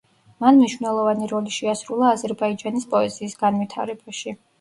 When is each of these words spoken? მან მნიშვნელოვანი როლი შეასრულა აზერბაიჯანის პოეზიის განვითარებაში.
მან 0.43 0.55
მნიშვნელოვანი 0.59 1.27
როლი 1.31 1.53
შეასრულა 1.57 2.07
აზერბაიჯანის 2.13 2.87
პოეზიის 2.95 3.37
განვითარებაში. 3.43 4.35